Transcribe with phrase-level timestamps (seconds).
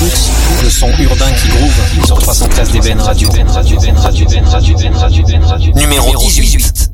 [0.00, 3.28] Le son urbain qui groove sur 313 Radio.
[5.74, 6.90] Numéro 18.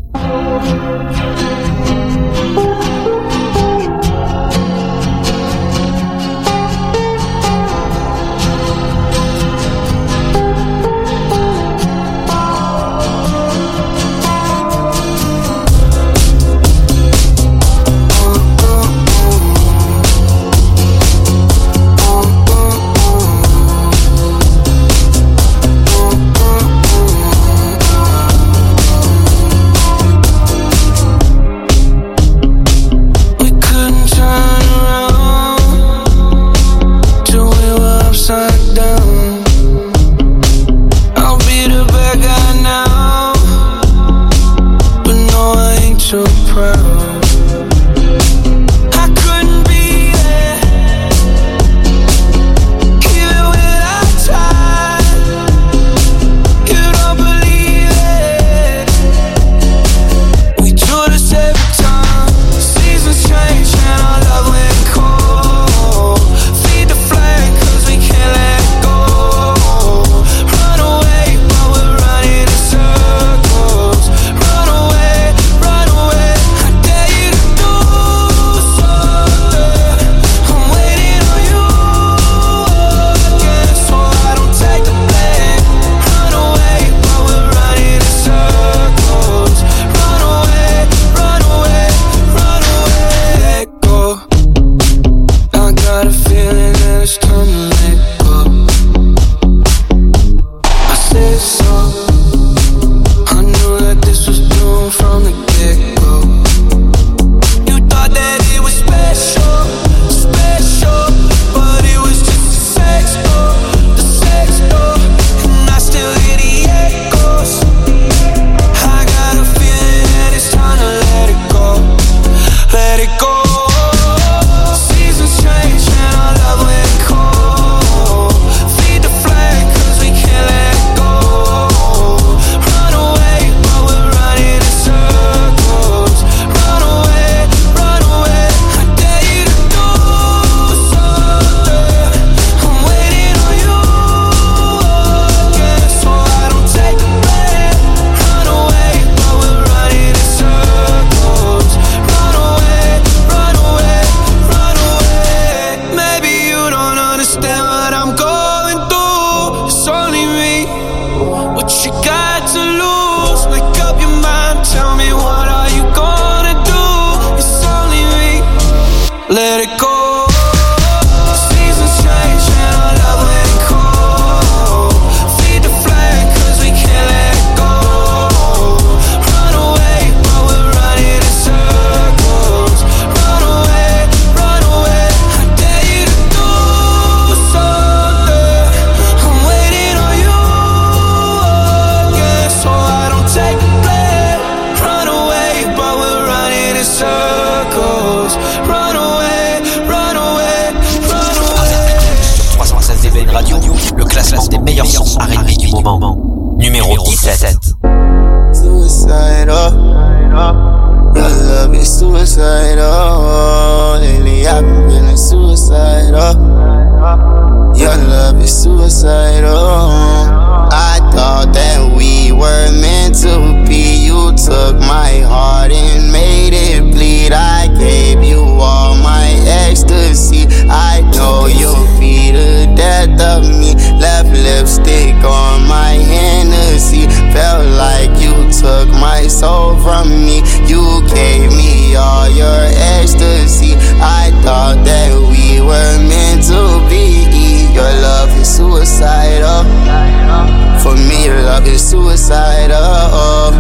[251.19, 253.51] me, your love is suicidal.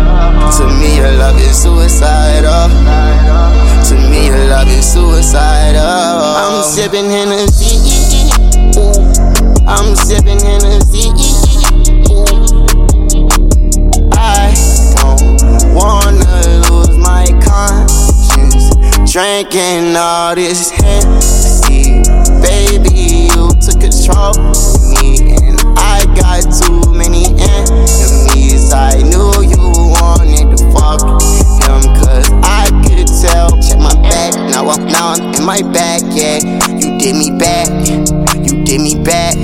[0.57, 2.69] To me, your love is suicidal.
[3.89, 5.83] To me, your love is suicidal.
[5.83, 7.79] I'm sipping Hennessy.
[9.67, 11.11] I'm sipping Hennessy.
[14.13, 14.55] I
[14.97, 18.71] don't wanna lose my conscience.
[19.11, 22.03] Drinking all this Hennessy,
[22.43, 27.18] baby, you took control of me, and I got too many
[28.70, 29.59] I knew you
[30.00, 31.82] wanted to fuck them,
[32.44, 33.50] I could tell.
[33.61, 36.38] Check my back, now I'm, in my back, yeah.
[36.69, 37.69] You did me back,
[38.37, 39.35] you did me back.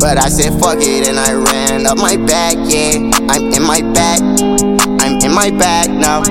[0.00, 3.10] But I said fuck it and I ran up my back, yeah.
[3.28, 4.20] I'm in my back,
[5.00, 6.22] I'm in my back now.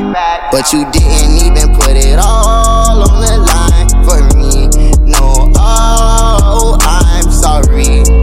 [0.51, 4.67] But you didn't even put it all on the line for me.
[5.09, 8.22] No, oh, I'm sorry.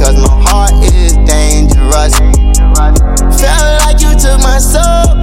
[0.00, 2.16] Cause my heart is dangerous.
[3.38, 5.19] Felt like you took my soul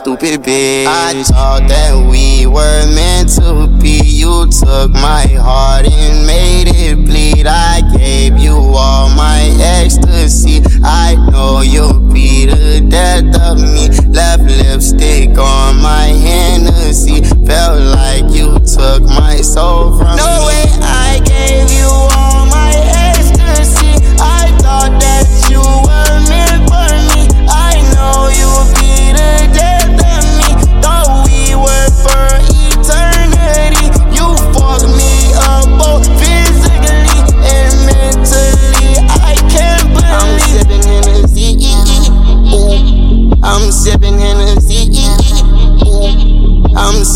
[0.00, 0.86] stupid bitch.
[0.86, 4.00] I thought that we were meant to be.
[4.00, 7.46] You took my heart and made it bleed.
[7.46, 10.62] I gave you all my ecstasy.
[10.82, 13.88] I know you'll be the death of me.
[14.08, 17.20] Left lipstick on my Hennessy.
[17.44, 20.49] Felt like you took my soul from no me.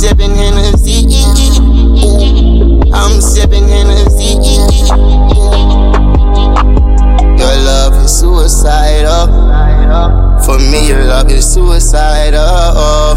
[0.04, 1.06] Sipping Hennessy.
[2.92, 4.36] I'm sipping Hennessy.
[7.40, 9.26] Your love is suicidal.
[10.44, 13.14] For me, your love is suicidal.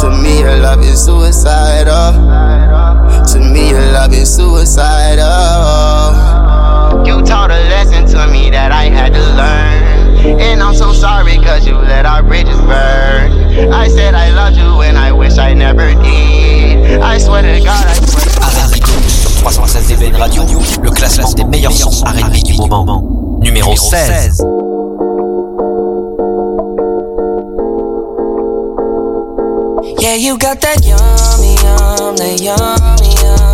[0.00, 2.12] To me, your love is suicidal.
[3.32, 5.26] To me, your love is suicidal.
[7.06, 9.93] You taught a lesson to me that I had to learn.
[10.40, 13.72] And I'm so sorry cause you let our bridges burn.
[13.72, 17.00] I said I loved you and I wish I never did.
[17.00, 18.44] I swear to God, I swear to God.
[19.44, 20.42] 316 DBN Radio,
[20.82, 23.38] le classement des meilleurs sons R&B du moment.
[23.42, 24.42] Numéro 16.
[30.00, 33.53] Yeah, you got that yummy, yum, that yummy, yum,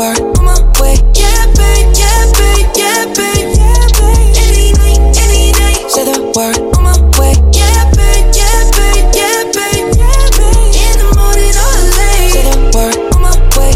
[0.00, 0.96] word on my way.
[1.12, 4.32] Yeah, babe, yeah, babe, yeah, babe, yeah, babe.
[4.44, 5.76] Any night, any day.
[5.92, 7.36] Say the word on my way.
[7.52, 10.72] Yeah, babe, yeah, babe, yeah, babe, yeah, babe.
[10.84, 12.32] In the morning or late.
[12.32, 13.72] Say the word on my way.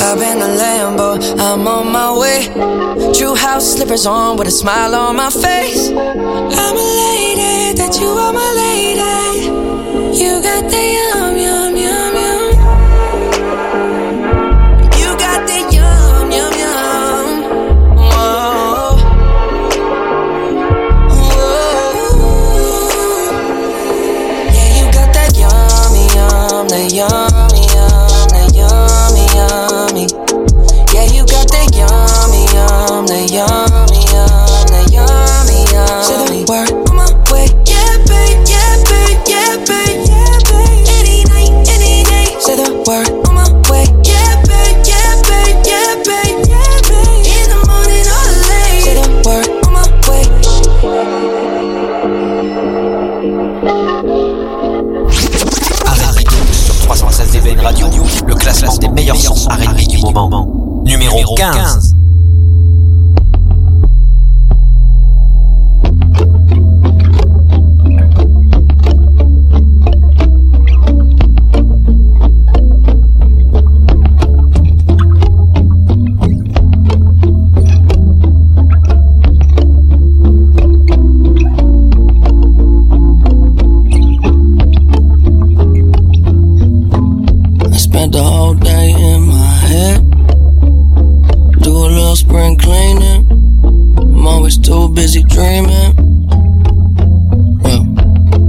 [0.00, 1.08] Hop in the Lambo,
[1.38, 2.40] I'm on my way.
[3.12, 5.90] True house slippers on with a smile on my face.
[5.90, 9.52] I'm elated that you are my lady.
[10.18, 10.84] You got the
[61.24, 61.83] numéro 15.
[95.44, 95.92] dreaming.
[97.62, 97.84] Well,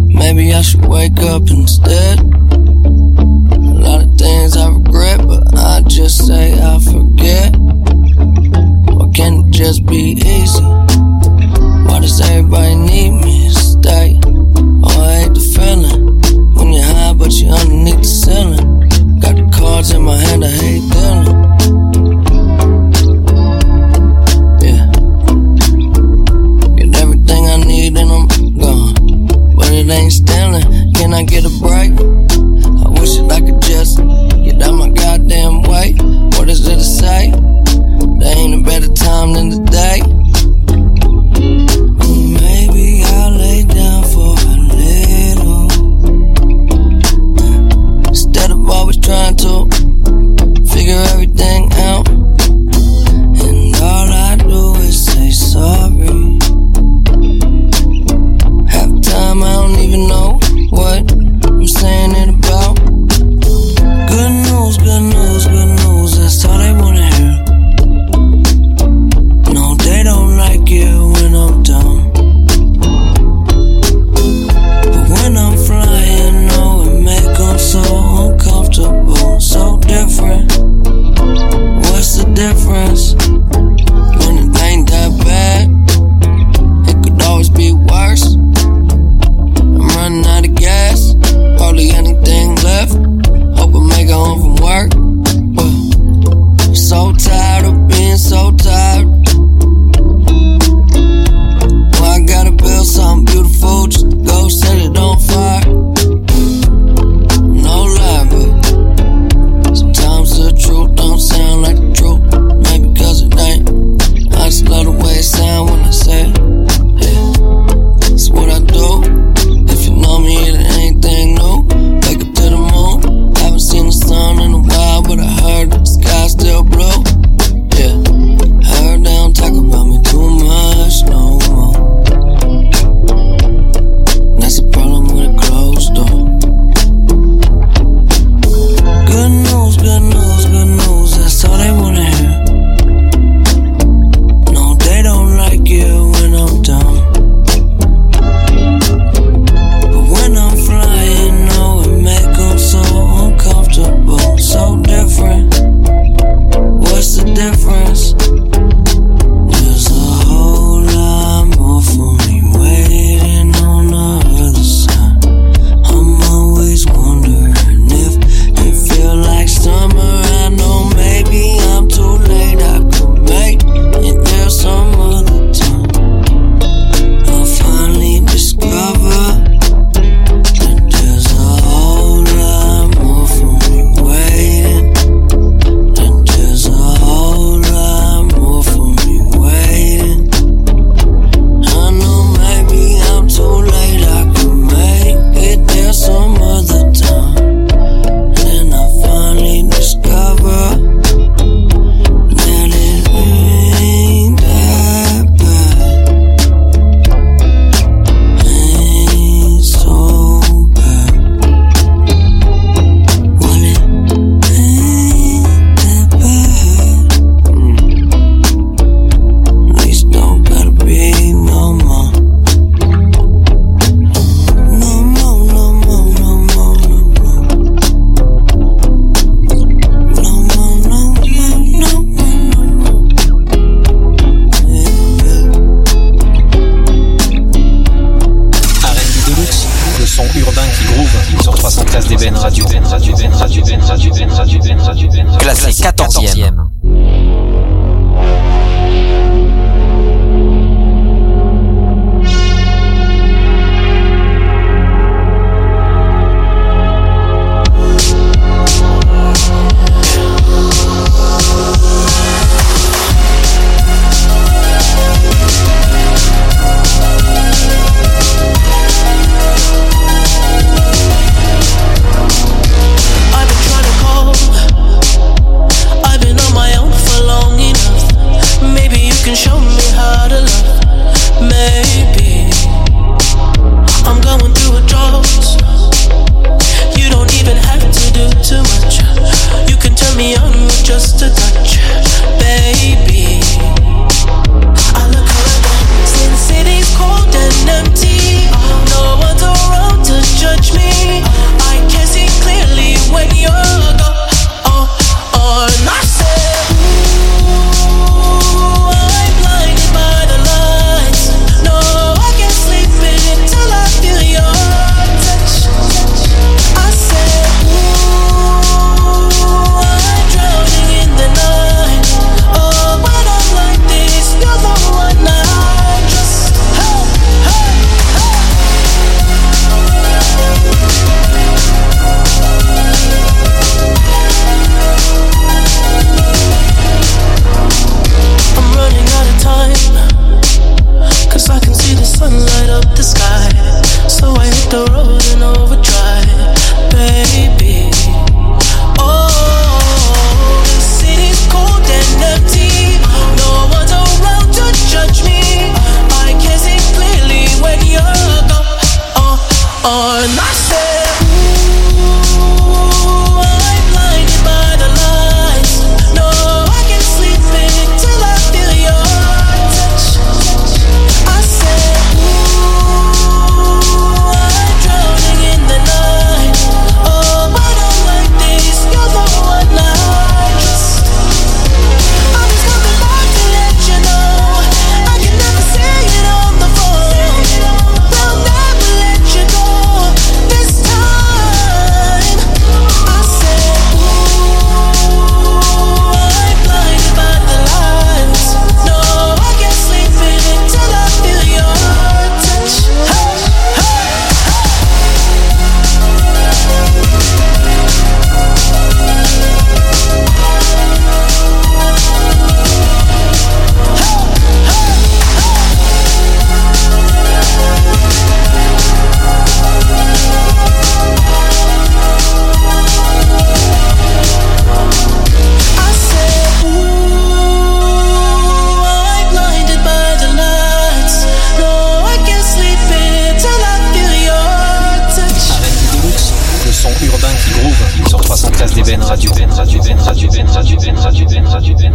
[0.08, 2.20] maybe I should wake up instead.
[2.20, 7.54] A lot of things I regret, but I just say I forget.
[8.96, 10.64] Why can't it just be easy?
[11.88, 12.76] Why does everybody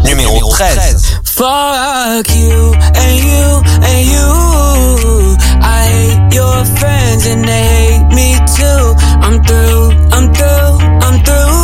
[0.04, 0.98] Numéro 13.
[1.24, 5.36] Fuck you and you and you.
[5.62, 8.94] I hate your friends and they hate me too.
[9.20, 11.59] I'm through, I'm through, I'm through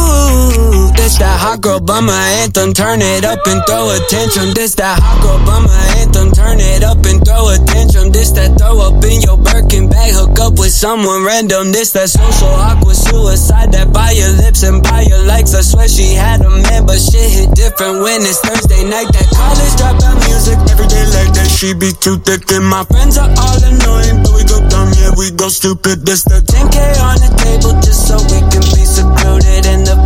[2.42, 4.54] anthem, turn it up and throw attention.
[4.54, 5.70] This that hot girl bummer
[6.02, 8.10] anthem, turn it up and throw attention.
[8.10, 11.70] This that throw up in your Birkin bag, hook up with someone random.
[11.70, 15.54] This that social awkward suicide that buy your lips and buy your likes.
[15.54, 19.06] I swear she had a man, but shit hit different when it's Thursday night.
[19.14, 21.46] That college dropout music every day like that.
[21.50, 25.14] She be too thick and my friends are all annoying, but we go dumb, yeah
[25.16, 26.06] we go stupid.
[26.06, 30.05] This the 10k on the table just so we can be secluded in the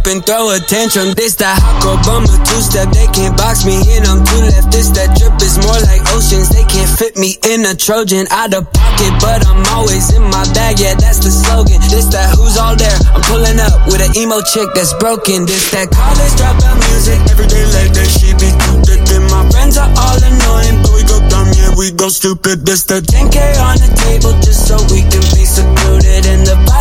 [0.00, 1.12] Up and throw attention.
[1.14, 2.88] This that hot bummer two step.
[2.92, 4.08] They can't box me in.
[4.08, 4.72] I'm too left.
[4.72, 6.48] This that drip is more like oceans.
[6.48, 10.44] They can't fit me in a Trojan out of pocket, but I'm always in my
[10.56, 10.80] bag.
[10.80, 11.80] Yeah, that's the slogan.
[11.92, 12.96] This that who's all there.
[13.12, 15.44] I'm pulling up with an emo chick that's broken.
[15.44, 17.20] This that college dropout music.
[17.28, 19.04] Every day like that, she be too thick.
[19.12, 21.52] And my friends are all annoying, but we go dumb.
[21.52, 22.64] Yeah, we go stupid.
[22.64, 26.24] This that 10k on the table just so we can be secluded.
[26.24, 26.79] And the diluted.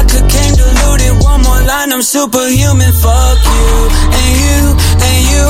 [1.69, 2.91] Line, I'm superhuman.
[2.93, 3.69] Fuck you
[4.19, 4.59] and you
[5.05, 5.47] and you.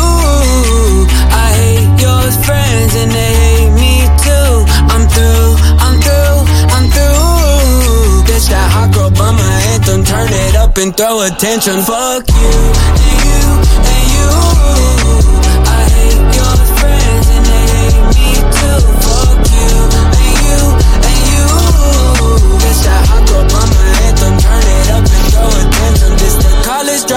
[1.32, 3.93] I hate your friends and they hate me
[4.27, 4.51] too.
[4.91, 6.39] I'm through, I'm through,
[6.75, 8.27] I'm through.
[8.27, 10.03] This that hot girl bummer anthem.
[10.03, 11.79] Turn it up and throw attention.
[11.88, 12.55] Fuck you
[12.99, 13.43] and you
[13.88, 15.18] and you.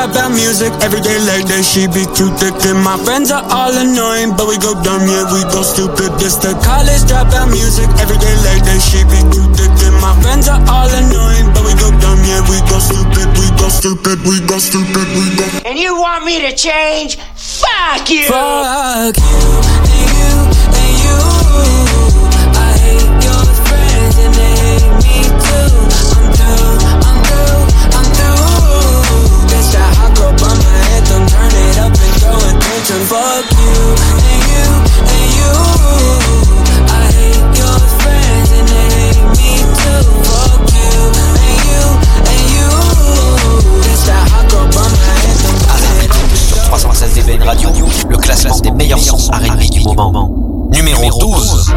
[0.02, 1.62] about music Every day like that.
[1.62, 5.26] she be too thick And my friends are all annoying But we go dumb, yeah,
[5.30, 8.80] we go stupid This the college dropout music Every day like that.
[8.82, 12.42] she be too thick And my friends are all annoying But we go dumb, yeah,
[12.50, 16.42] we go stupid We go stupid, we go stupid, we go And you want me
[16.42, 17.16] to change?
[17.38, 18.26] Fuck you!
[18.26, 19.46] Fuck you,
[19.86, 20.34] and you,
[20.74, 22.21] and you
[32.92, 34.12] can fuck you
[47.33, 47.70] and Radio,
[48.09, 50.68] le classement des meilleurs sons arrêtés du moment.
[50.72, 51.74] Numéro 12.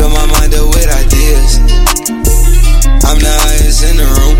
[0.00, 1.58] Fill my mind up with ideas.
[3.04, 4.36] I'm the highest in the room.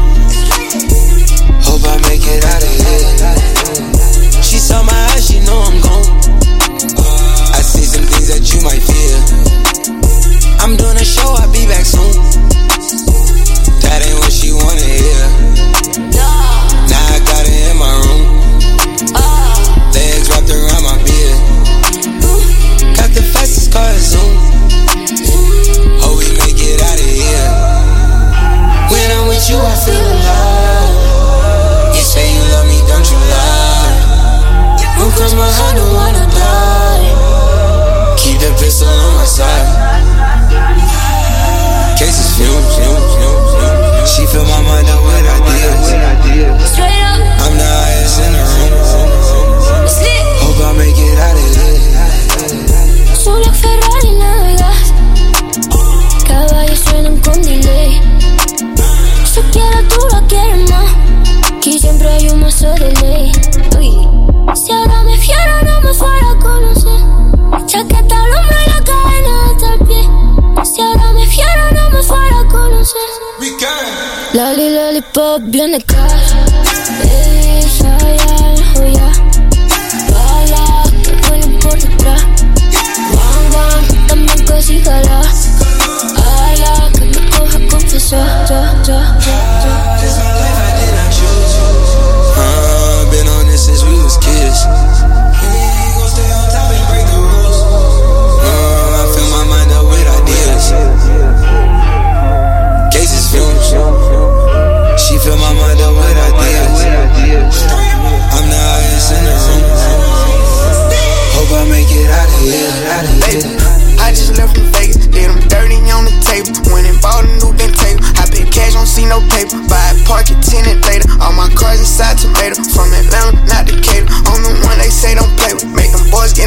[1.60, 4.42] Hope I make it out of here.
[4.42, 6.16] She saw my eyes, she know I'm gone.
[7.52, 9.16] I see some things that you might fear.
[10.60, 11.39] I'm doing a show.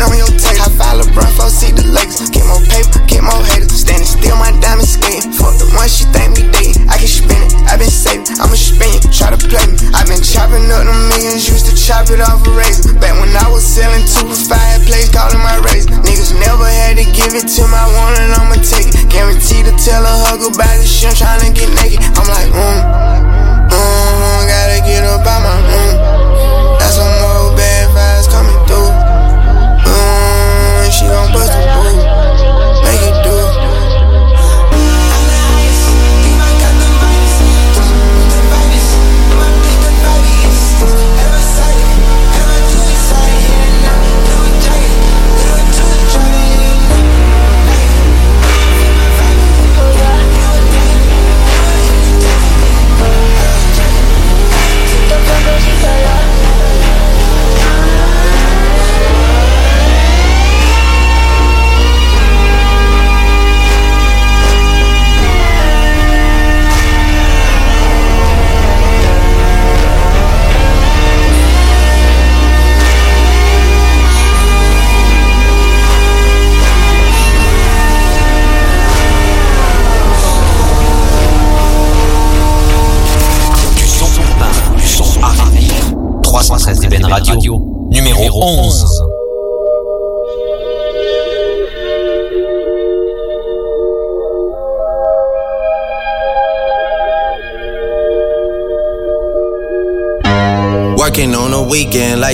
[0.03, 0.32] on your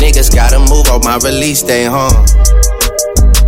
[0.00, 2.08] Niggas gotta move on my release day, huh?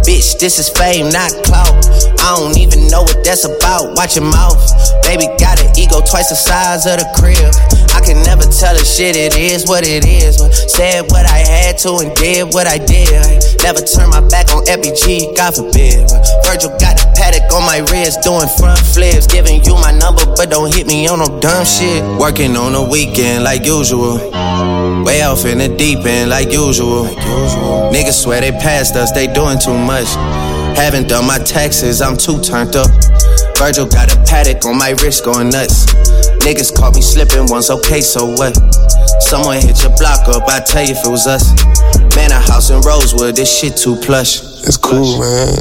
[0.05, 1.73] Bitch, this is fame, not clout.
[2.21, 3.97] I don't even know what that's about.
[3.97, 4.61] Watch your mouth.
[5.03, 7.41] Baby got an ego twice the size of the crib.
[7.97, 10.37] I can never tell a shit, it is what it is.
[10.71, 13.52] Said what I had to and did what I did.
[13.63, 16.11] Never turn my back on FBG, God forbid.
[16.45, 19.27] Virgil got a paddock on my wrist, doing front flips.
[19.27, 22.03] Giving you my number, but don't hit me on no dumb shit.
[22.19, 24.19] Working on the weekend like usual.
[25.05, 27.05] Way off in the deep end like usual.
[27.95, 30.09] Niggas swear they passed us, they doing too much.
[30.77, 32.91] Haven't done my taxes, I'm too turned up.
[33.57, 35.87] Virgil got a paddock on my wrist going nuts.
[36.43, 38.57] Niggas caught me slipping once, okay, so what?
[39.23, 41.53] Someone hit your block up, I tell you if it was us.
[42.17, 44.41] Man, a house in Rosewood, this shit too plush.
[44.67, 45.57] It's cool, man.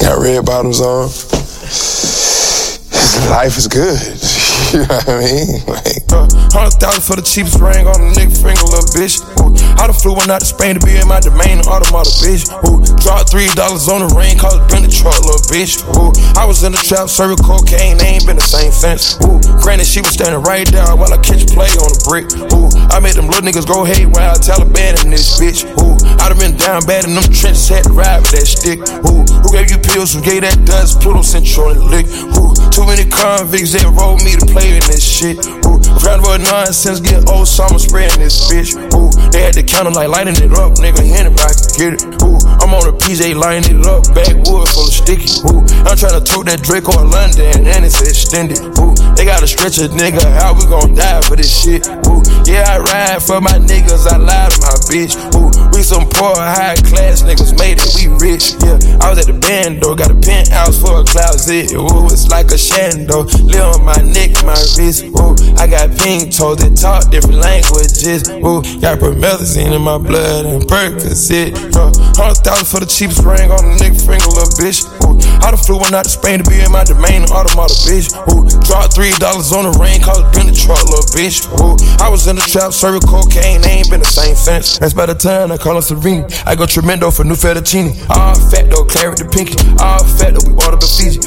[0.00, 1.08] Got red bottoms on.
[3.30, 4.53] Life is good.
[4.72, 5.60] you know what I mean?
[5.66, 9.18] Like, uh, Hundred thousand for the cheapest ring on a nigga finger, little bitch.
[9.42, 12.46] Ooh, I done flew one out to Spain to be in my domain, automata, bitch.
[12.62, 15.82] Ooh, dropped three dollars on the ring, call it been truck, little bitch.
[15.98, 19.18] Ooh, I was in the trap, serving cocaine, they ain't been the same since.
[19.26, 22.30] Ooh, granted, she was standing right there while I catch play on the brick.
[22.54, 25.66] Ooh, I made them little niggas go hate while I Taliban in this bitch.
[25.82, 28.78] Ooh, I done been down bad in them trenches, had to ride with that stick.
[29.10, 30.14] Ooh, who gave you pills?
[30.14, 31.02] Who gave that dust?
[31.02, 32.06] Pluto Central the lick.
[32.38, 35.44] Ooh, too many convicts that rolled me to play in this shit.
[35.66, 38.72] Ooh, round about nonsense, get old so I'ma spraying this bitch.
[38.94, 42.02] Ooh, they had the counter like lighting it up, nigga, hand it back, get it.
[42.22, 45.28] Ooh, I'm on a PJ lining it up, backwood full of sticky.
[45.50, 48.60] Ooh, I'm trying to tote that Drake on London, and it's extended.
[48.78, 51.86] Ooh, they gotta stretch a nigga, how we gon' die for this shit?
[52.08, 55.16] Ooh, yeah, I ride for my niggas, I lie to my bitch.
[55.34, 55.50] Ooh,
[55.84, 58.56] some poor, high class niggas made it, we rich.
[58.64, 61.76] Yeah, I was at the band though, got a penthouse for a closet.
[61.76, 65.04] Ooh, it's like a shando, live on my neck, my wrist.
[65.20, 68.24] Ooh, I got pink toes that talk different languages.
[68.40, 71.52] Ooh, got promethazine in my blood and Percocet.
[71.76, 74.86] Uh, Hundred thousand for the cheapest ring on a nigga finger, little bitch.
[75.04, 78.08] Ooh, I done flew one out to Spain to be in my domain, automata, bitch.
[78.32, 81.44] Ooh, dropped three dollars on the call it been the truck, little bitch.
[81.60, 84.78] Ooh, I was in the trap, serving cocaine, they ain't been the same since.
[84.78, 86.24] That's by the time I call Serene.
[86.46, 87.94] I go tremendo for new fettuccine.
[88.10, 89.56] All fat though, claret the pinky.
[89.82, 91.20] All fat though, we ordered the Fiji.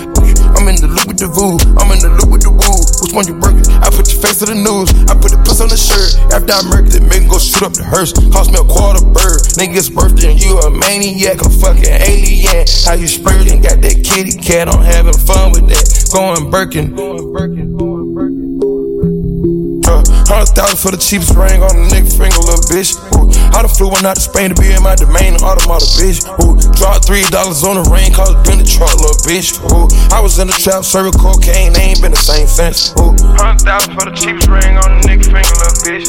[0.57, 2.77] I'm in the loop with the voo, I'm in the loop with the woo.
[3.03, 3.67] Which one you working?
[3.79, 4.89] I put your face to the news.
[5.05, 6.17] I put the puss on the shirt.
[6.33, 8.11] After I murdered it, make go shoot up the hearse.
[8.33, 9.39] Cost me a quarter bird.
[9.59, 12.65] Niggas birthday and you a maniac, a fucking alien.
[12.83, 13.61] How you spurting?
[13.61, 15.85] Got that kitty cat, I'm having fun with that.
[16.11, 16.95] Going Birkin.
[20.27, 22.99] Hundred thousand for the cheapest ring on a nigga finger, little bitch.
[23.15, 26.21] Ooh, I done flew one out to Spain to be in my domain, automata, bitch.
[26.45, 29.57] Ooh, dropped three dollars on the ring, call it been the truck, little bitch.
[29.73, 32.93] Ooh, I was in the trap, serving cocaine, they ain't been the same since.
[33.01, 36.05] Ooh, hundred thousand for the cheapest ring on a nigga finger, little bitch.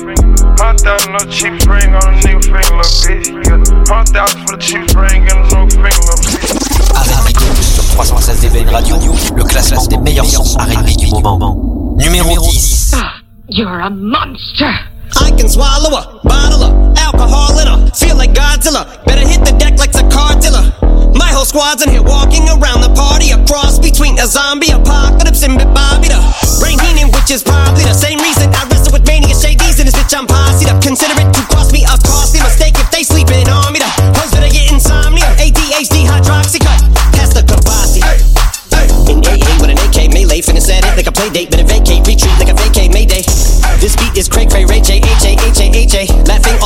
[0.61, 3.33] Hundred thousand for the cheapest ring on a nigga finger, little bitch.
[3.33, 3.97] Yeah.
[3.97, 6.53] Hundred thousand for the cheapest ring on a nigga finger, little bitch.
[7.01, 7.33] R&B
[7.65, 11.97] sur 316 DBN Radio, le classement des meilleurs sons R&B du moment.
[11.97, 12.93] Numéro 10.
[12.93, 14.69] Ah, you're a monster.
[15.17, 17.79] I can swallow a bottle of alcohol in her.
[17.97, 18.85] Feel like Godzilla.
[19.05, 20.75] Better hit the deck like a cartilla.
[21.17, 23.33] My whole squad's in here walking around the party.
[23.33, 26.21] A cross between a zombie apocalypse and Bobby the
[26.61, 29.97] Rain Heenan, which is probably the same reason I wrestle with mania shadies in this
[29.97, 30.13] bitch.
[30.13, 30.83] I'm posse up.
[30.83, 33.81] Consider it to cost me a costly mistake if they sleeping on me.
[33.81, 35.27] The hoes better get insomnia.
[35.41, 36.85] ADHD hydroxy cut.
[37.17, 38.05] Pass the Kabasi.
[39.09, 42.07] In AA with an AK melee, finish at it like a play date, better vacate,
[42.07, 43.25] retreat like a vacate Mayday.
[43.81, 44.45] This beat is cray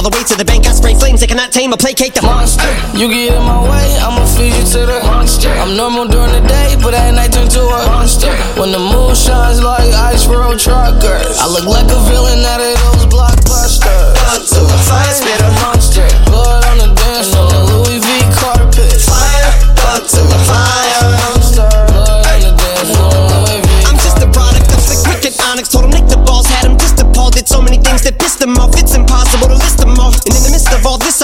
[0.03, 2.23] all the way to the bank, I spray flames, they cannot tame or placate the
[2.23, 2.67] monster.
[2.99, 5.51] You get in my way, I'ma feed you to the monster.
[5.63, 8.35] I'm normal during the day, but at night turn to a monster.
[8.59, 12.75] When the moon shines like ice road truckers, I look like a villain out of
[12.83, 14.19] those blockbusters.
[14.35, 16.07] Up to the fire, spit a monster.
[16.27, 17.52] Blood on the dance floor,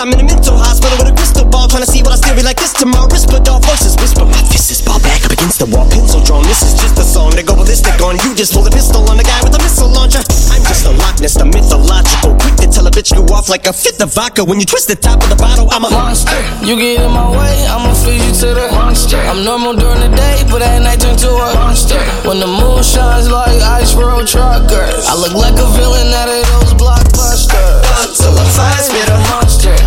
[0.09, 1.69] I'm in a mental hospital with a crystal ball.
[1.69, 3.13] Trying to see what I still be like this tomorrow.
[3.13, 4.25] Whisper dog voices whisper.
[4.25, 5.85] My fist is ball back up against the wall.
[5.85, 6.49] Pencil drawn.
[6.49, 8.17] This is just a song to go ballistic on.
[8.25, 10.25] You just pull a pistol on the guy with a missile launcher.
[10.49, 12.41] I'm just a Loch Ness, the mythological.
[12.41, 14.49] Quick to tell a bitch you off like a fifth of vodka.
[14.49, 16.41] When you twist the top of the bottle, I'm a monster.
[16.65, 19.21] You get in my way, I'ma feed you to the monster.
[19.29, 22.01] I'm normal during the day, but at night turn to a monster.
[22.25, 26.41] When the moon shines like ice road truckers, I look like a villain out of
[26.49, 27.85] those blockbusters.
[28.01, 29.78] Until I fire, spit a monster.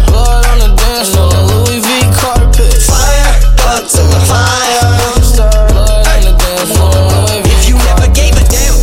[1.01, 2.77] Blood on the Louis V carpet.
[2.85, 3.33] Fire,
[3.73, 4.21] until Blood
[5.73, 7.41] on the dance floor.
[7.41, 8.77] If you never gave a damn,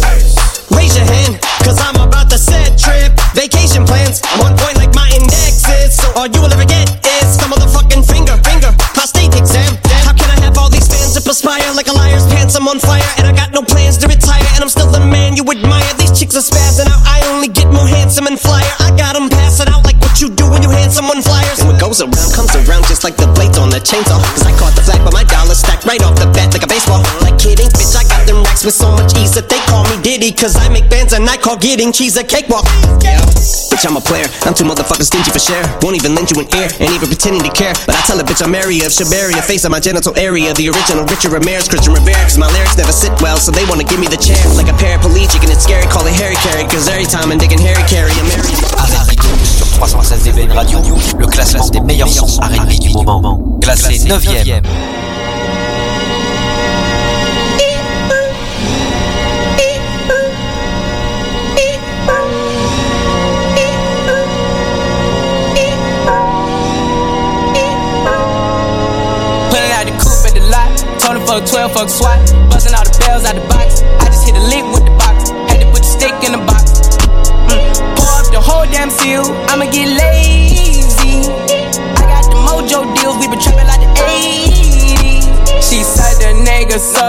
[0.75, 3.15] raise your hand, 'cause I'm about to set trip.
[3.35, 5.95] Vacation plans, on point like my index is.
[5.95, 9.79] So all you will ever get is some motherfucking finger, finger, prostate exam.
[10.03, 12.57] How can I have all these fans that perspire like a liar's pants?
[12.57, 15.37] I'm on fire, and I got no plans to retire, and I'm still the man
[15.37, 15.95] you admire.
[15.99, 16.88] These chicks are spazzing
[23.89, 24.21] chainsaw.
[24.37, 26.69] Cause I caught the flag, but my dollar stacked right off the bat like a
[26.69, 27.01] baseball.
[27.25, 29.97] Like kidding, bitch, I got them racks with so much ease that they call me
[30.05, 30.31] Diddy.
[30.37, 32.69] Cause I make bands and I call getting cheese a cakewalk.
[33.01, 33.17] Yeah.
[33.73, 34.29] Bitch, I'm a player.
[34.45, 35.65] I'm too motherfucking stingy for share.
[35.81, 37.73] Won't even lend you an ear, ain't even pretending to care.
[37.89, 40.53] But I tell a bitch I'm area of Shabaria, face of my genital area.
[40.53, 42.21] The original Richard Ramirez, Christian Rivera.
[42.29, 44.37] Cause my lyrics never sit well, so they wanna give me the chair.
[44.53, 46.69] Like a paraplegic and it's scary, call it Harry Carry.
[46.69, 48.68] Cause every time I'm digging Harry Carry, I'm married.
[49.79, 50.79] Avec sur 316 DBN Radio,
[51.19, 53.59] le classement des meilleurs sons R&B du moment.
[53.63, 54.63] Classé 9ème.
[69.51, 71.01] Pulling out the coupe at the lot.
[71.01, 72.19] Told him fuck 12, fuck SWAT.
[72.51, 73.58] Buzzing all the bells out the box.
[78.73, 79.25] Damn seal.
[79.49, 81.29] I'ma get lazy.
[81.97, 83.17] I got the mojo deals.
[83.19, 85.63] We been trapping like the 80s.
[85.63, 87.09] She said the nigga so.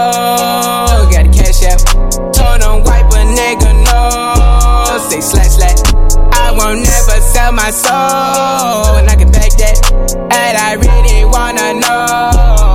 [1.12, 1.80] Got the cash out.
[2.34, 4.98] Told him wipe a nigga no.
[5.08, 5.80] Say slash slash.
[6.32, 8.96] I won't never sell my soul.
[8.98, 9.76] And I can back that.
[10.16, 12.69] And I really wanna know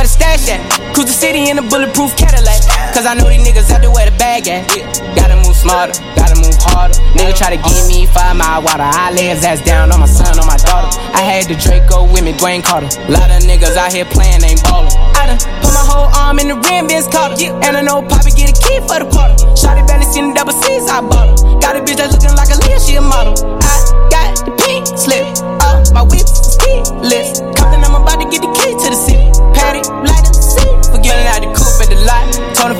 [0.00, 0.64] where the stash at?
[0.96, 2.64] Cruise the city in a bulletproof Cadillac.
[2.96, 4.64] Cause I know these niggas out there where the bag at.
[5.12, 6.96] Gotta move smarter, gotta move harder.
[7.12, 8.88] Nigga try to give me five mile water.
[8.88, 10.88] I lay his ass down on my son, on my daughter.
[11.12, 12.88] I had the Draco with me, Dwayne Carter.
[13.12, 14.88] Lot of niggas out here playing, ain't ballin'.
[15.20, 17.36] I done put my whole arm in the rim, Vince Carter.
[17.60, 19.36] And I know Poppy get a key for the quarter.
[19.52, 21.60] Shotty barely seen the double C's, I bought her.
[21.60, 23.59] Got a bitch that's looking like Aaliyah, she a model.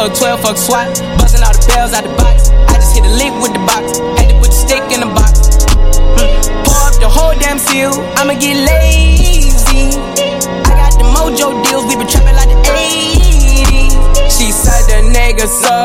[0.00, 0.88] fuck 12, fuck SWAT.
[1.20, 2.48] Buzzing all the bells out the box.
[2.72, 4.00] I just hit a lick with the box.
[4.16, 5.60] Had to put the stick in the box.
[6.16, 6.64] Mm.
[6.64, 7.92] Pour up the whole damn seal.
[8.16, 9.92] I'ma get lazy.
[10.64, 11.84] I got the mojo deals.
[11.84, 13.92] We been trapping like the 80s.
[14.32, 15.76] She said the nigga so.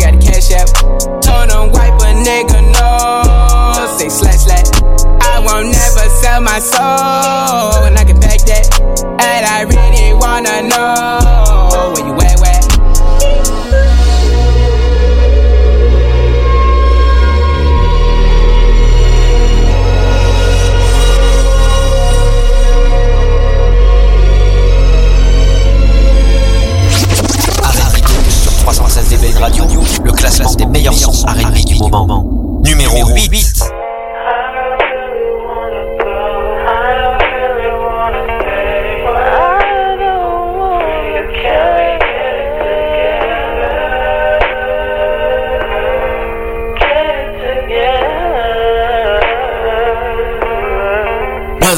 [0.00, 0.72] Got the cash app.
[1.20, 3.92] Told him wipe a nigga no.
[3.98, 4.72] Say slash slash.
[5.20, 7.84] I won't never sell my soul.
[7.84, 8.72] And I can back that.
[9.20, 11.21] And I really wanna know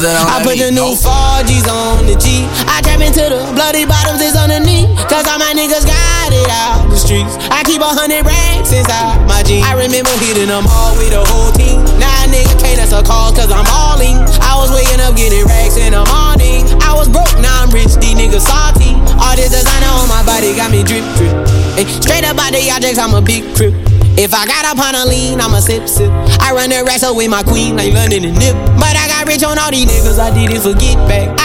[0.01, 2.43] nothing on I put the new 4Gs on the G.
[2.67, 4.91] I tap into the bloody bottoms is underneath.
[5.07, 7.31] Cause all my niggas got it out the streets.
[7.47, 9.63] I keep a hundred racks inside my jeans.
[9.63, 11.79] I remember hitting them all with the whole team.
[12.01, 14.19] Now a nigga can't answer calls cause I'm balling.
[14.43, 16.67] I was waking up getting racks in the morning.
[16.83, 18.99] I was broke, now I'm rich, these niggas salty.
[19.21, 21.35] All this designer on my body got me drip drip.
[21.79, 23.94] Hey, straight up out the objects, I'm a big crip.
[24.17, 26.09] If I got up on a lean, I'ma sip sip.
[26.39, 28.55] I run the racks with my queen, like London and Nip.
[28.79, 31.27] But I got rich on all these niggas, I didn't forget back.
[31.37, 31.44] I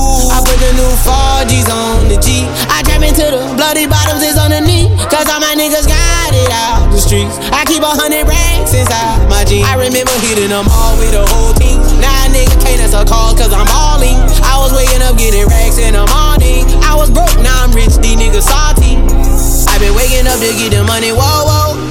[0.61, 2.45] The new 4Gs on the G.
[2.69, 4.93] I trap into the bloody bottoms is underneath.
[5.09, 7.33] Cause all my niggas got it out the streets.
[7.49, 9.65] I keep a hundred racks inside my jeans.
[9.65, 11.81] I remember hitting them all with the whole team.
[11.97, 14.21] Now a nigga can't answer calls cause I'm balling.
[14.45, 16.69] I was waking up getting racks in the morning.
[16.85, 19.01] I was broke, now I'm rich, these niggas salty.
[19.65, 21.90] I been waking up to get the money, whoa, whoa.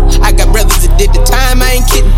[0.21, 2.13] I got brothers that did the time, I ain't kidding.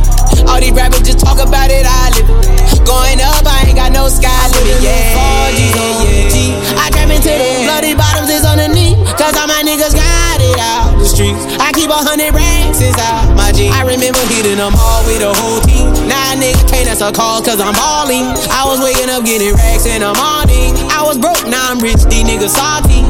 [0.47, 2.83] All these rappers just talk about it, I live it.
[2.83, 4.83] Going up, I ain't got no sky limit.
[4.83, 6.79] Yeah, yeah.
[6.83, 8.99] I trap into the bloody bottoms is underneath.
[9.15, 11.39] Cause all my niggas got it out the streets.
[11.61, 13.71] I keep a hundred racks inside my jeans.
[13.71, 15.93] I remember hitting them all with the whole team.
[16.09, 18.25] Now nigga can't answer calls cause I'm balling.
[18.51, 20.75] I was waking up getting racks in the morning.
[20.91, 23.05] I was broke, now I'm rich, these niggas salty.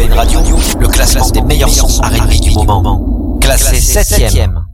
[0.00, 0.40] 316 DBN Radio,
[0.80, 3.38] le classement des meilleurs sons R&B du moment.
[3.40, 4.69] Classé 7ème.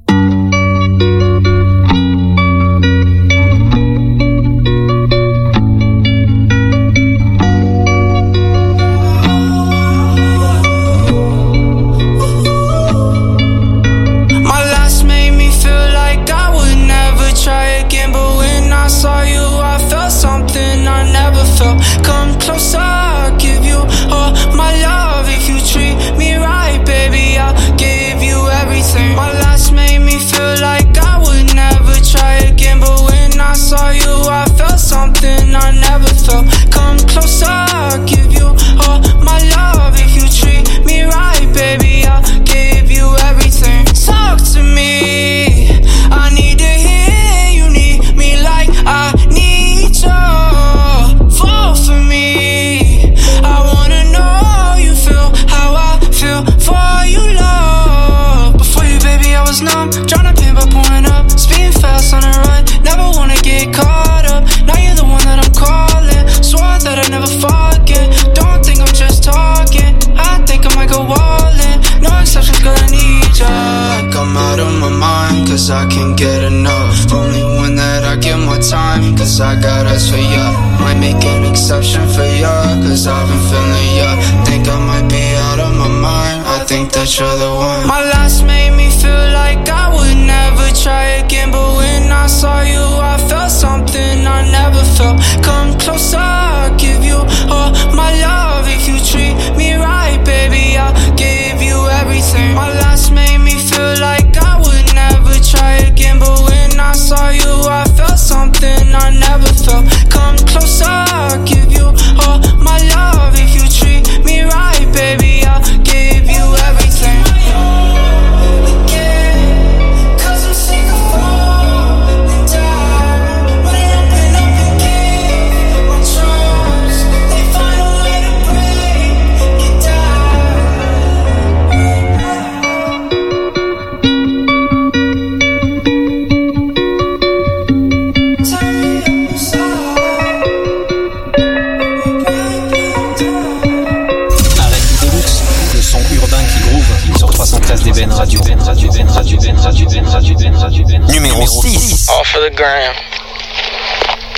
[151.13, 152.09] Numéro 6.
[152.09, 152.95] All for the gram.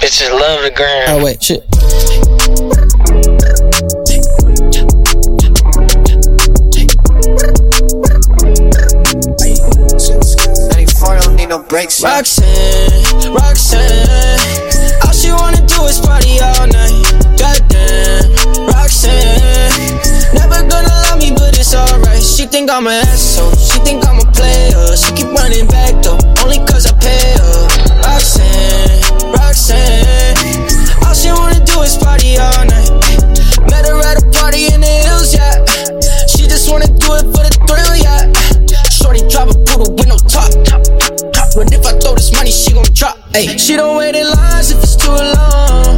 [0.01, 1.05] Bitches love the gram.
[1.09, 1.65] Ah oh wait, shit.
[12.03, 14.39] Roxanne, Roxanne,
[15.05, 16.95] all she wanna do is party all night.
[17.37, 19.99] Goddamn, Roxanne,
[20.33, 22.23] never gonna love me, but it's alright.
[22.23, 23.28] She think I'm an asshole,
[25.49, 27.65] running back though, only cause I pay her.
[28.05, 30.37] Roxanne, Roxanne,
[31.05, 32.91] all she wanna do is party all night.
[33.71, 35.65] Met her at a party in the hills, yeah.
[36.27, 38.29] She just wanna do it for the thrill, yeah.
[38.91, 40.53] Shorty drive a poodle with no top.
[41.57, 43.17] But if I throw this money, she gon' drop.
[43.33, 45.98] Ayy, she don't wait in lines if it's too long.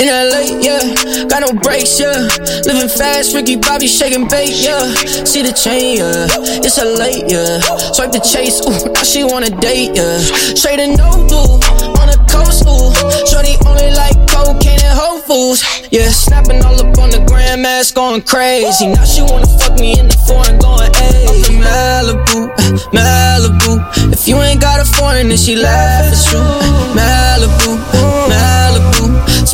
[0.00, 2.24] In LA, yeah, got no brakes, yeah.
[2.64, 4.80] Living fast, Ricky Bobby shaking bait, yeah.
[5.28, 6.24] See the chain, yeah.
[6.64, 7.60] It's a late, yeah.
[7.92, 10.16] Swipe the chase, ooh, now she wanna date, yeah.
[10.56, 11.04] Straight and no
[12.00, 12.88] on the coast, ooh.
[13.28, 15.60] Shorty only like cocaine and Whole Foods,
[15.92, 16.08] yeah.
[16.08, 18.86] Snapping all up on the grandmas, going crazy.
[18.88, 20.88] Now she wanna fuck me in the foreign, going,
[21.44, 22.48] from Malibu,
[22.96, 23.84] Malibu.
[24.14, 26.40] If you ain't got a foreign, then she laugh, it's true.
[26.96, 27.76] Malibu,
[28.32, 28.69] Malibu.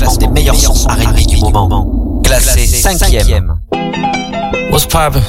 [0.00, 2.22] Le classement des meilleurs sons R&B du moment.
[2.24, 3.56] Classé 5ème.
[4.70, 5.22] What's poppin'?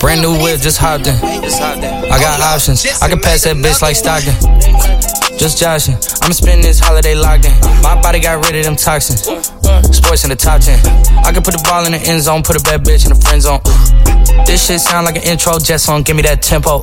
[0.00, 1.14] Brand new whip, just hopped in.
[1.14, 2.84] I got options.
[3.02, 4.34] I can pass that bitch like Stockton.
[5.38, 5.94] Just joshing.
[6.22, 7.52] I'ma spend this holiday locked in.
[7.82, 9.22] My body got rid of them toxins.
[9.94, 10.80] Sports in the top 10.
[11.24, 13.20] I can put the ball in the end zone, put a bad bitch in the
[13.20, 13.60] friend zone.
[14.46, 16.82] This shit sound like an intro jet song, give me that tempo.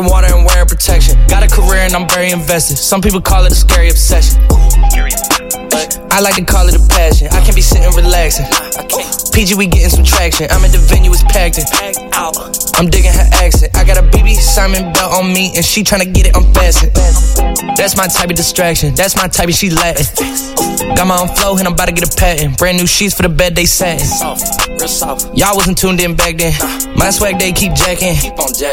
[0.05, 1.17] water and wearing protection.
[1.27, 2.77] Got a career and I'm very invested.
[2.77, 4.41] Some people call it a scary obsession.
[6.11, 7.27] I like to call it a passion.
[7.31, 8.45] I can't be sitting relaxing.
[9.33, 10.47] PG, we getting some traction.
[10.51, 11.65] I'm at the venue, it's packed in.
[12.77, 13.75] I'm digging her accent.
[13.77, 16.91] I got a BB Simon belt on me, and she tryna get it unfastened.
[17.77, 18.93] That's my type of distraction.
[18.93, 20.05] That's my type of she Latin.
[20.95, 22.57] Got my own flow, and I'm about to get a patent.
[22.57, 24.05] Brand new sheets for the bed they satin.
[25.33, 26.53] Y'all wasn't tuned in back then.
[26.97, 28.15] My swag they keep jacking.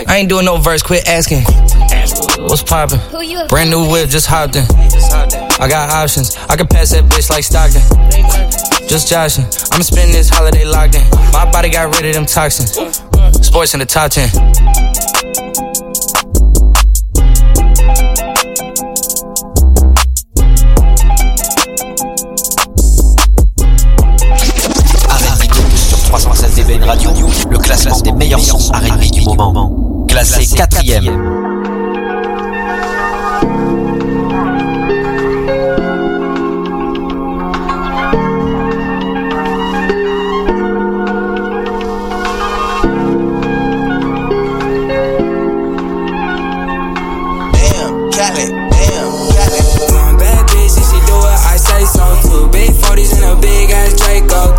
[0.07, 1.45] I ain't doing no verse, quit asking.
[2.45, 2.99] What's poppin'?
[3.49, 4.65] Brand new whip, just hopped in.
[5.61, 6.37] I got options.
[6.49, 7.83] I can pass that bitch like Stockton.
[8.89, 9.45] Just joshing.
[9.73, 11.05] I'ma spend this holiday locked in.
[11.33, 12.73] My body got rid of them toxins.
[13.45, 14.29] Sports in the top 10.
[26.89, 27.11] Radio,
[27.51, 28.71] le classement des meilleurs sons
[29.13, 30.07] du moment.
[30.09, 31.78] Classé quatrième.
[54.09, 54.58] wake up.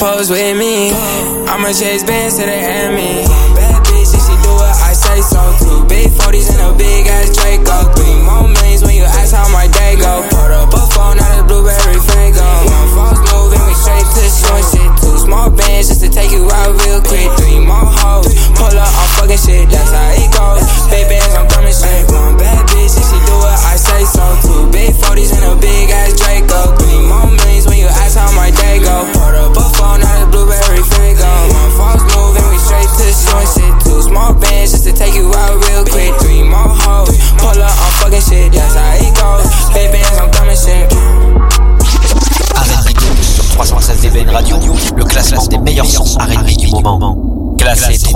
[0.00, 0.90] pose with me.
[1.46, 3.09] I'ma chase bands to the end.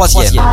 [0.08, 0.43] troisième.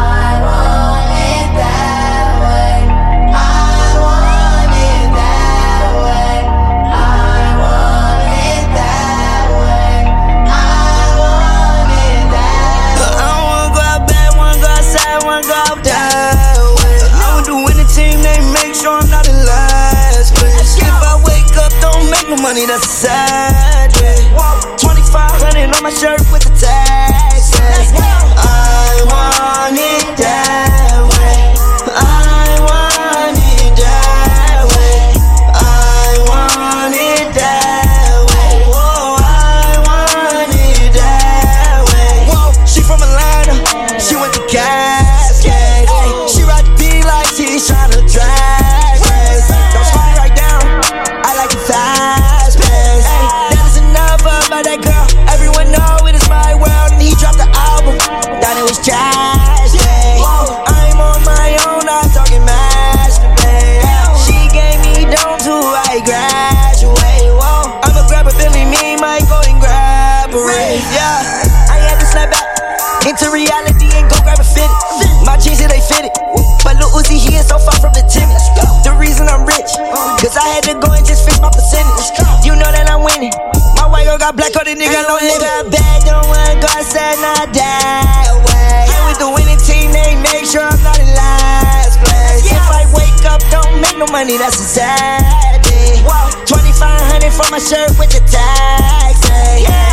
[87.11, 88.85] better not die away.
[88.87, 92.45] I'm with the winning team, they make sure I'm not in last place.
[92.45, 95.99] If I wake up, don't make no money, that's a sad day.
[96.45, 99.27] 2500 for my shirt with the tax.
[99.61, 99.90] Yeah.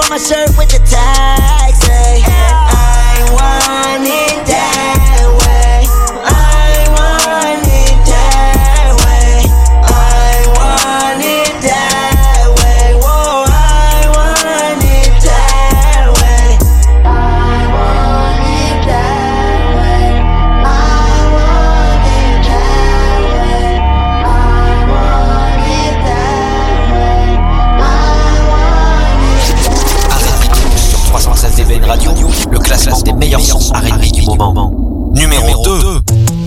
[0.00, 1.39] On my shirt with the tag.
[32.70, 35.10] classement des meilleurs sons R&B du moment.
[35.12, 36.39] Numéro 2.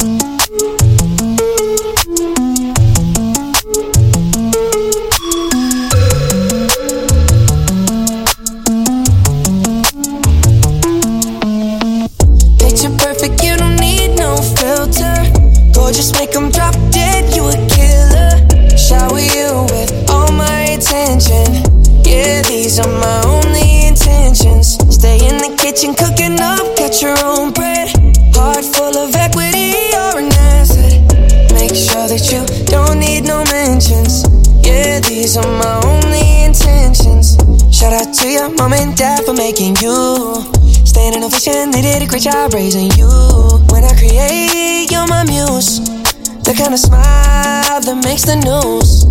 [42.14, 43.09] Great job raising you.
[43.74, 45.82] When I create, you're my muse.
[46.45, 49.09] The kind of smile that makes the news.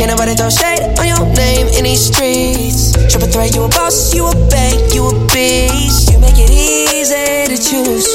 [0.00, 2.96] Can't nobody throw shade on your name in these streets.
[3.12, 6.08] Triple threat, you a boss, you a bank, you a beast.
[6.08, 8.08] You make it easy to choose.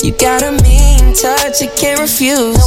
[0.00, 2.56] You got a mean touch, you can't refuse.
[2.56, 2.64] No,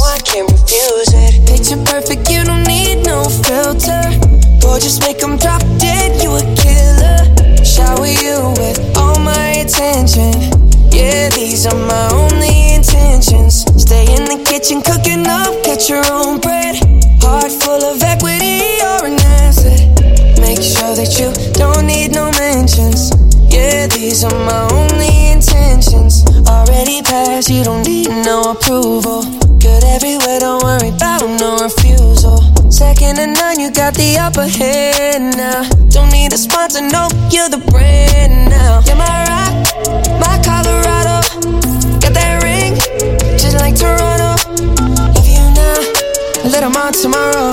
[46.92, 47.50] tomorrow.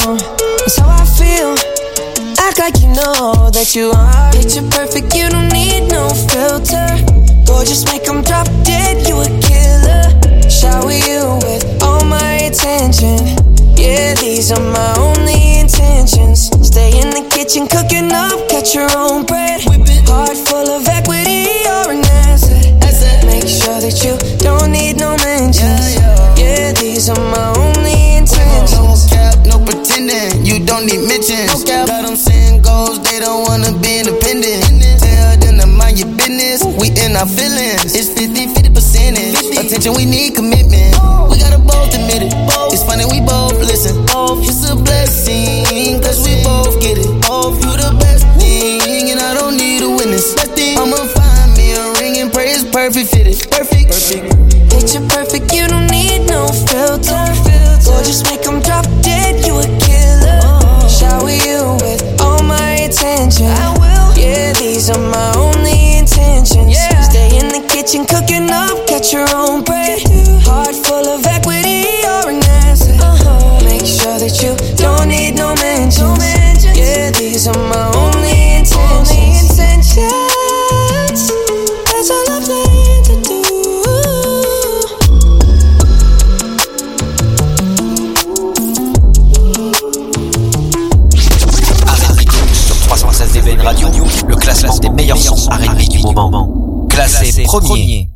[0.59, 1.55] That's how I feel.
[2.39, 4.31] Act like you know that you are.
[4.31, 6.87] Picture perfect, you don't need no filter.
[7.45, 10.05] Gorgeous, make them drop dead, you a killer.
[10.49, 13.19] Shower you with all my attention.
[13.75, 16.51] Yeah, these are my only intentions.
[16.65, 19.48] Stay in the kitchen, cooking up, catch your own bread
[37.27, 37.95] feelings.
[37.95, 39.35] It's 50, 50 percentage.
[39.57, 40.35] Attention we need
[97.19, 98.08] classé premier.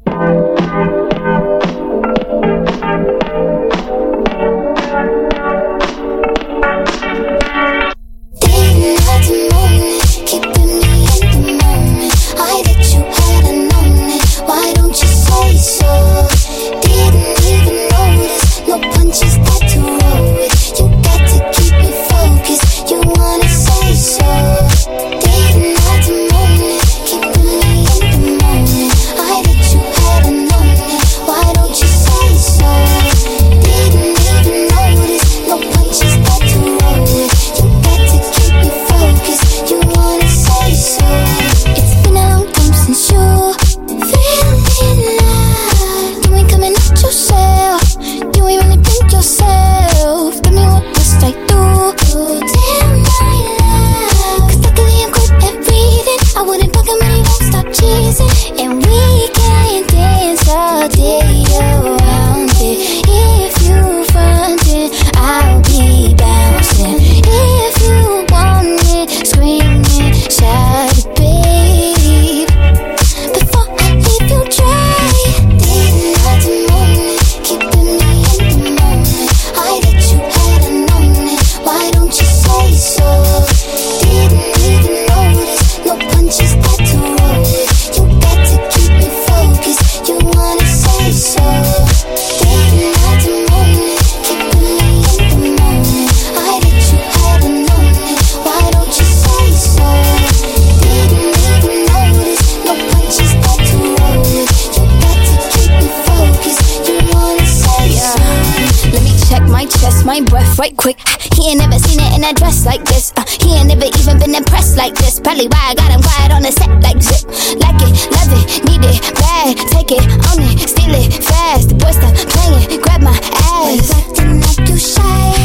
[119.84, 121.68] Take it, own it, steal it, fast.
[121.68, 123.12] The boy stop playing, grab my
[123.52, 123.92] ass.
[123.92, 125.36] Acting like you shy.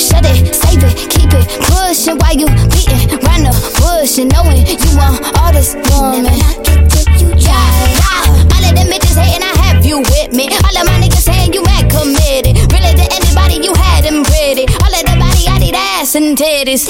[0.00, 4.64] Shut it, save it, keep it pushing while you beating round the bush and knowing
[4.64, 6.24] you want all this woman.
[6.24, 6.40] Yeah,
[7.36, 8.48] yeah.
[8.48, 10.48] All of them bitches hating, I have you with me.
[10.48, 11.60] All of my niggas saying you
[11.92, 12.56] committed.
[12.72, 14.64] Really to anybody, you had them pretty.
[14.80, 16.88] All of the body, I need ass and titties.